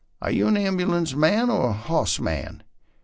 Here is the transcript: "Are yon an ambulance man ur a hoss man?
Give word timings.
"Are 0.19 0.31
yon 0.31 0.57
an 0.57 0.65
ambulance 0.65 1.13
man 1.13 1.51
ur 1.51 1.61
a 1.69 1.73
hoss 1.73 2.19
man? 2.19 2.63